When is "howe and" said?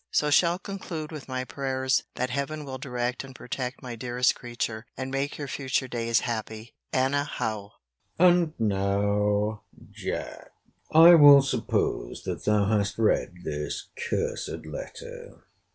7.23-8.53